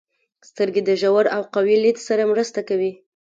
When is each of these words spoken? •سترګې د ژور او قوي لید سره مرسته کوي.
•سترګې 0.49 0.81
د 0.85 0.91
ژور 1.01 1.25
او 1.35 1.41
قوي 1.53 1.75
لید 1.83 1.97
سره 2.07 2.23
مرسته 2.31 2.59
کوي. 2.69 2.91